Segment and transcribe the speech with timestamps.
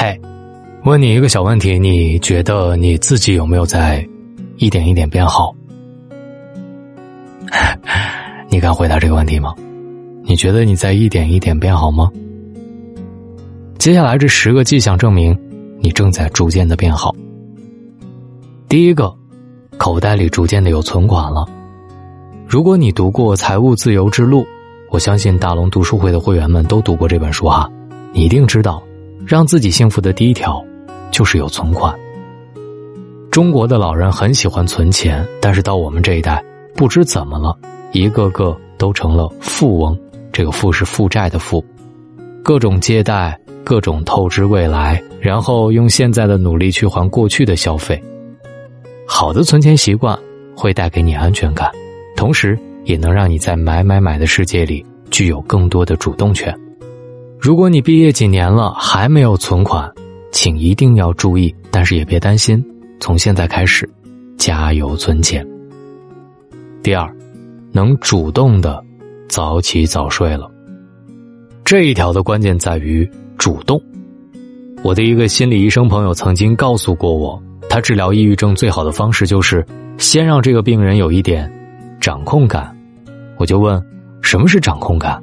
[0.00, 0.16] 嘿，
[0.84, 4.06] 问你一个小问题，你觉得你自己有没有在
[4.56, 5.52] 一点一点变好？
[8.48, 9.52] 你敢回答这个问题吗？
[10.22, 12.08] 你觉得你在一点一点变好吗？
[13.76, 15.36] 接下来这十个迹象证明
[15.80, 17.12] 你正在逐渐的变好。
[18.68, 19.12] 第一个，
[19.78, 21.44] 口袋里逐渐的有存款了。
[22.46, 24.42] 如果你读过《财务自由之路》，
[24.92, 27.68] 我相信大龙读书会的会员们都读过这本书哈，
[28.12, 28.80] 你一定知道，
[29.28, 30.64] 让自己幸福的第一条
[31.10, 31.94] 就是有存款。
[33.30, 36.42] 中国的老人很喜欢存钱，但是到我们这一代，
[36.74, 37.54] 不知怎么了，
[37.92, 39.94] 一个个都成了富翁。
[40.32, 41.62] 这个“富”是负债的“富”，
[42.42, 48.02] 各种借贷，各种透支未来，然后用现在的努力去还过去的消费。
[49.06, 50.18] 好的存钱习惯
[50.56, 51.70] 会带给你安全感。
[52.16, 56.58] 同时，也能让你在买买买的世界里具有更多的主动权。
[57.40, 59.90] 如果你毕业几年了还没有存款，
[60.32, 62.62] 请一定要注意，但是也别担心，
[62.98, 63.88] 从现在开始，
[64.36, 65.46] 加油存钱。
[66.82, 67.08] 第二，
[67.70, 68.84] 能主动的
[69.28, 70.50] 早起早睡了。
[71.64, 73.80] 这一条的关键在于主动。
[74.82, 79.64] 我的一个心理医生朋友曾经告诉过我，他治疗抑郁症最好的方式就是
[79.96, 81.50] 先让这个病人有一点。
[82.00, 82.76] 掌控感，
[83.36, 83.80] 我就问，
[84.22, 85.22] 什么是掌控感？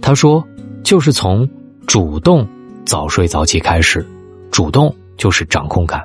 [0.00, 0.44] 他说，
[0.84, 1.48] 就是从
[1.86, 2.46] 主动
[2.84, 4.06] 早睡早起开始，
[4.50, 6.04] 主动就是掌控感。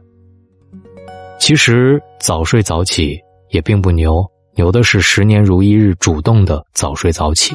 [1.37, 3.19] 其实早睡早起
[3.51, 7.53] 也并不牛，牛的是十年如一日主动的早睡早起。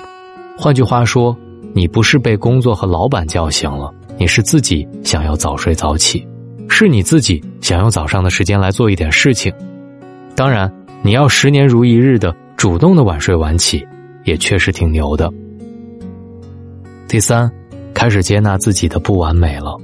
[0.56, 1.34] 换句话说，
[1.74, 6.26] 你不是被工作和老板叫醒了，你是自己想要早睡早起，
[6.68, 9.52] 是你自己想用早上的时间来做一点事情。
[10.36, 10.70] 当然，
[11.02, 12.34] 你要十年如一日的。
[12.56, 13.86] 主动的晚睡晚起，
[14.24, 15.30] 也确实挺牛的。
[17.06, 17.50] 第三，
[17.92, 19.78] 开始接纳自己的不完美了。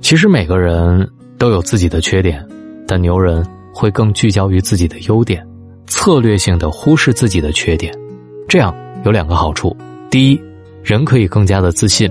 [0.00, 2.46] 其实每个人都有自己的缺点，
[2.86, 5.44] 但牛人会更聚焦于自己的优点，
[5.86, 7.92] 策略性的忽视自己的缺点。
[8.48, 8.74] 这样
[9.04, 9.76] 有两个好处：
[10.08, 10.40] 第一，
[10.82, 12.08] 人可以更加的自信；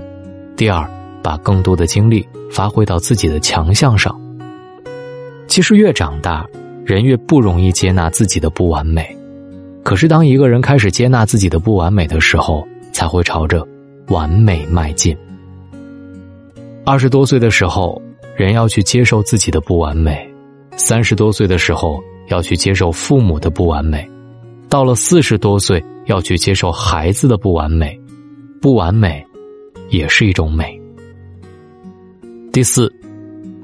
[0.56, 0.88] 第二，
[1.22, 4.14] 把更多的精力发挥到自己的强项上。
[5.46, 6.46] 其实越长大，
[6.84, 9.16] 人越不容易接纳自己的不完美。
[9.82, 13.64] 可是，当一个人开始接纳自己的不完美的时候，才会朝着
[14.08, 15.16] 完美迈进。
[16.84, 18.02] 二十多岁的时候，
[18.36, 20.16] 人要去接受自己的不完美；
[20.76, 24.04] 三十多岁的时候，要去接受父母的不完美；
[24.68, 27.96] 到了四十多岁，要去接受孩子的不完美。
[28.60, 29.24] 不完美，
[29.90, 30.76] 也是一种美。
[32.52, 32.92] 第四，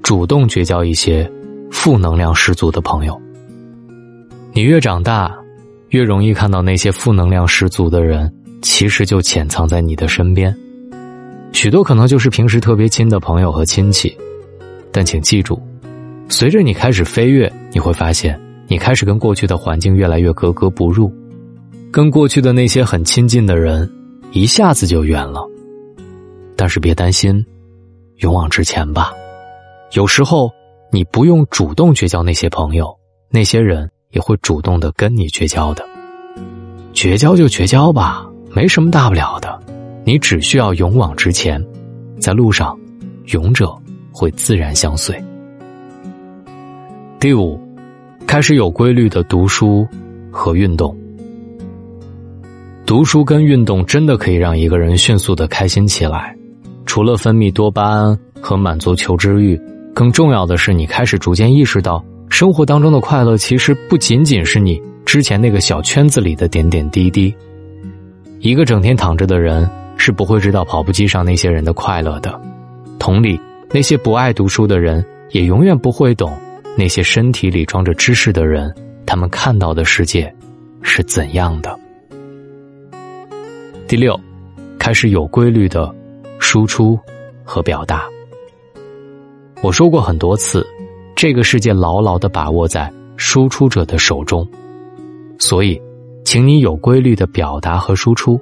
[0.01, 1.29] 主动结交一些
[1.73, 3.21] 负能量十足的朋友。
[4.53, 5.37] 你越长大。
[5.91, 8.29] 越容易看到那些负能量十足的人，
[8.65, 10.57] 其实就潜藏在你的身边，
[11.53, 14.17] 许多可能就是平时特别亲的朋友和亲戚。
[14.91, 15.61] 但请记住，
[16.31, 21.13] 随着你开始飞跃，你会发现你开始跟过去的环境越来越格格不入，
[21.93, 23.89] 跟过去的那些很亲近的人
[24.33, 25.47] 一下子就远了。
[26.57, 27.45] 但是别担心，
[28.21, 29.13] 勇往直前吧。
[29.93, 30.51] 有时候
[30.91, 32.97] 你不用主动绝交那些朋友，
[33.31, 33.91] 那些人。
[34.11, 35.85] 也会主动的跟你绝交的，
[36.93, 39.61] 绝交就绝交吧，没什么大不了的。
[40.05, 41.63] 你只需要勇往直前，
[42.21, 42.79] 在路上，
[43.33, 43.75] 勇者
[44.13, 45.21] 会自然相随。
[47.19, 47.59] 第五，
[48.27, 49.87] 开始有规律的读书
[50.31, 50.97] 和运动。
[52.87, 56.37] 读书跟运动真的可以让一个人迅速的开心起来，
[56.87, 59.61] 除了分泌多巴胺和满足求知欲，
[59.93, 62.05] 更重要的是你开始逐渐意识到。
[62.29, 67.35] 生活当中的快乐，其实不仅仅是你之前那个小圈子里的点点滴滴。
[68.45, 69.67] 一个整天躺着的人，
[69.97, 72.39] 是不会知道跑步机上那些人的快乐的。
[72.99, 73.41] 同理，
[73.71, 76.31] 那些不爱读书的人，也永远不会懂
[76.77, 78.71] 那些身体里装着知识的人，
[79.07, 80.31] 他们看到的世界
[80.83, 81.75] 是怎样的。
[83.89, 84.15] 第六，
[84.79, 85.91] 开始有规律的
[86.39, 87.01] 输出
[87.45, 88.05] 和表达。
[89.63, 90.67] 我说过很多次。
[91.17, 94.47] 这个世界牢牢的把握在输出者的手中，
[95.39, 95.81] 所以，
[96.35, 98.41] 请你有规律的表达和输出，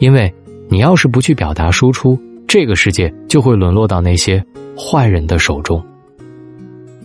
[0.00, 0.34] 因为
[0.68, 2.18] 你要是不去表达输出，
[2.48, 4.44] 这个世界就会沦落到那些
[4.76, 5.80] 坏人的手中。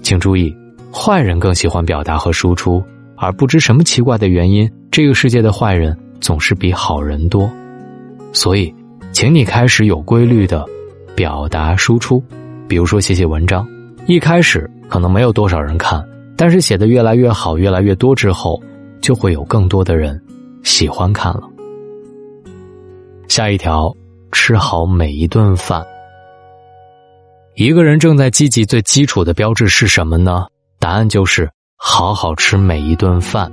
[0.01, 0.51] 请注意，
[0.91, 2.83] 坏人更喜欢表达和输出，
[3.15, 7.47] 而不知什么奇怪的原因，这个世界的坏人总是比好人多。
[8.31, 8.73] 所以，
[9.11, 10.65] 请你开始有规律的
[11.15, 12.19] 表达输出，
[12.67, 13.63] 比如说写写文章，
[14.07, 14.67] 一开始。
[14.89, 16.03] 可能没有多少人看，
[16.35, 18.59] 但是写的越来越好，越来越多之后，
[18.99, 20.19] 就会有更多的人
[20.63, 21.43] 喜欢看了。
[23.27, 23.93] 下一条，
[24.31, 25.85] 吃好每一顿饭。
[27.55, 30.47] 一个人正在积极最基础的标志是什么呢？
[30.79, 33.51] 答案就是好好吃每一顿饭。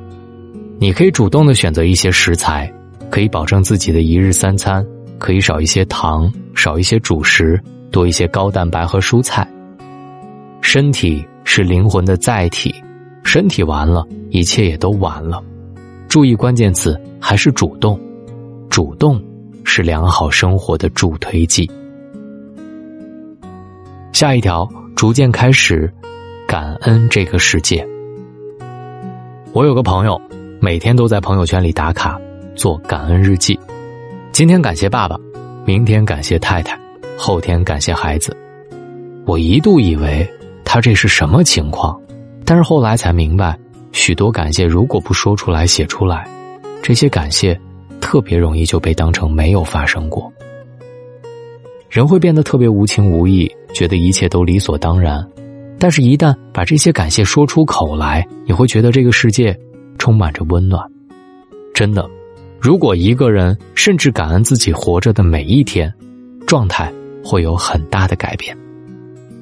[0.79, 2.73] 你可以主动的选择一些食材，
[3.11, 4.87] 可以保证自己的一日三餐，
[5.19, 9.47] 可以少一些糖，少一些主食，多一些高蛋白和蔬菜。
[10.63, 12.75] 身体是灵魂的载体，
[13.23, 15.43] 身体完了，一切也都完了。
[16.11, 17.97] 注意关键词还是主动，
[18.69, 19.23] 主动
[19.63, 21.71] 是良好生活的助推剂。
[24.13, 25.89] 下一条，逐渐开始
[26.49, 27.87] 感恩这个世界。
[29.53, 30.21] 我有个朋友，
[30.61, 32.21] 每天都在朋友圈里打卡
[32.57, 33.57] 做感恩日记。
[34.33, 35.17] 今天感谢爸爸，
[35.65, 36.77] 明天感谢太太，
[37.17, 38.37] 后天感谢孩子。
[39.27, 40.29] 我一度以为
[40.65, 41.97] 他这是什么情况，
[42.45, 43.57] 但是后来才明白，
[43.93, 46.29] 许多感谢如果不说出来、写出来，
[46.83, 47.59] 这些感谢
[48.01, 50.33] 特别容易就被当成没有发生过。
[51.89, 55.27] 人会变得特别无情无义，觉得一切都理所当然。
[55.79, 59.59] 但是，一旦把这些感谢说出口来，你会觉得这个世界
[59.99, 60.81] 充满着温暖。
[61.75, 62.09] 真的，
[62.61, 65.93] 如果一个人甚至感恩自己活着的每一天，
[66.47, 66.93] 状态
[67.25, 68.57] 会有很大的改变。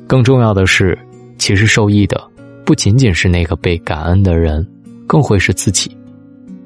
[0.06, 0.96] 更重要的是，
[1.36, 2.22] 其实受益的
[2.68, 4.62] 不仅仅是那个被感恩的人，
[5.06, 5.90] 更会是自己。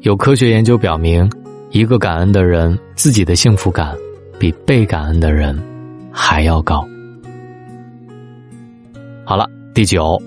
[0.01, 1.31] 有科学研究表明，
[1.71, 3.97] 一个感恩的人，自己的幸福感
[4.37, 5.57] 比被感恩的人。
[6.11, 6.85] 还要高。
[9.25, 10.21] 好了，第九，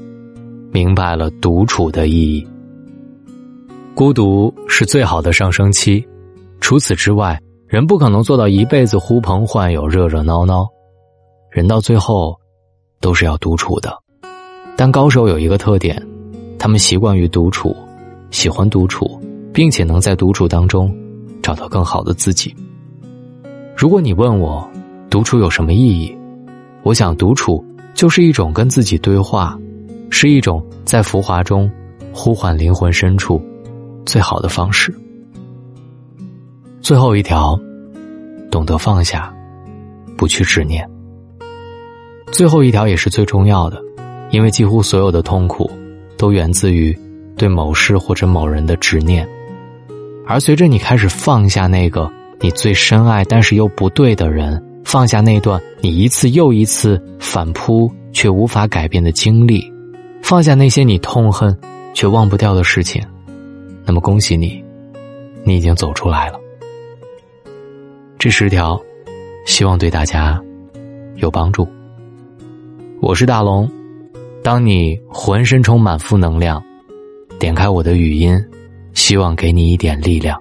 [0.72, 2.48] 明白了独处的意义。
[3.94, 6.08] 孤独是最好的上升期，
[6.62, 7.38] 除此之外，
[7.68, 10.66] 人不可能做到一辈子呼朋唤友、热热闹闹。
[11.52, 12.34] 人到最后，
[13.02, 14.05] 都是要独处的。
[14.78, 16.02] 但高手有一个特点，
[16.60, 17.76] 他们习惯于独处，
[18.32, 19.20] 喜欢独处，
[19.54, 20.94] 并且能在独处当中
[21.42, 22.54] 找到更好的自己。
[23.76, 24.68] 如果你问我，
[25.10, 26.16] 独处有什么意义？
[26.84, 27.64] 我想，独处
[27.94, 29.58] 就是一种跟自己对话，
[30.10, 31.70] 是一种在浮华中
[32.14, 33.42] 呼唤灵魂深处
[34.06, 34.94] 最好的方式。
[36.82, 37.60] 最后一条，
[38.52, 39.34] 懂得放下，
[40.18, 40.88] 不去执念。
[42.32, 43.82] 最后一条也是最重要的，
[44.32, 45.70] 因为几乎所有的痛苦
[46.18, 46.98] 都源自于
[47.38, 49.28] 对某事或者某人的执念，
[50.28, 54.62] 而随着你开始放下那个你最深爱但是又不对的人。
[54.84, 59.64] 放下那段你一次又一次反扑却无法改变的经历，
[60.22, 61.58] 放下那些你痛恨
[61.92, 63.02] 却忘不掉的事情，
[63.84, 64.64] 那么恭喜你，
[65.44, 66.40] 你已经走出来了。
[68.20, 68.80] 这十条，
[69.48, 70.40] 希望对大家
[71.16, 71.68] 有帮助。
[73.02, 73.68] 我是大龙，
[74.46, 76.64] 当你浑身充满负能量，
[77.40, 78.40] 点开我的语音，
[78.94, 80.40] 希望给你一点力量。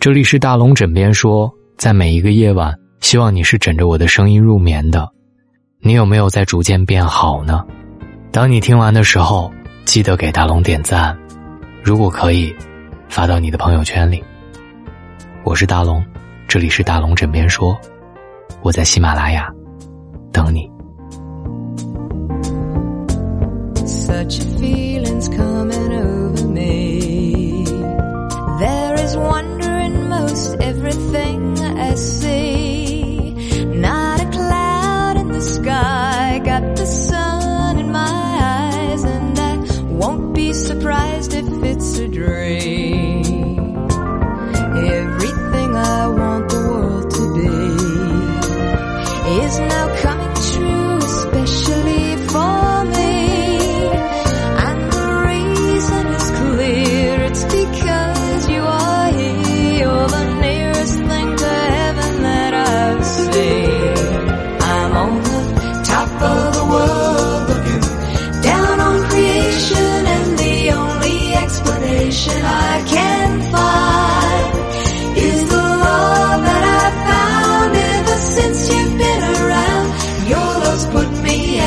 [0.00, 5.06] 这里是大龙枕边说，在每一个夜晚，希望你是枕着我的声音入眠的。
[5.80, 7.62] 你有没有在逐渐变好呢？
[8.30, 9.52] 当你听完的时候，
[9.84, 11.14] 记得给大龙点赞，
[11.82, 12.50] 如果可以，
[13.10, 14.24] 发到你的朋友圈里。
[15.44, 16.02] 我是大龙，
[16.48, 17.78] 这里是大龙枕边说，
[18.62, 19.52] 我在喜马拉雅
[20.32, 20.70] 等你。
[23.84, 27.64] Such feelings coming over me.
[28.60, 33.34] There is wonder in most everything I see.
[33.64, 39.56] Not a cloud in the sky, got the sun in my eyes, and I
[39.90, 42.71] won't be surprised if it's a dream.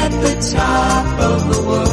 [0.06, 1.85] at the top of the world.